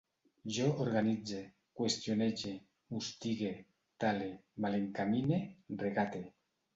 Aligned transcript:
Jo 0.53 0.67
organitze, 0.83 1.41
qüestionege, 1.81 2.53
mustigue, 2.93 3.51
tale, 4.05 4.31
malencamine, 4.67 5.39
regate 5.85 6.23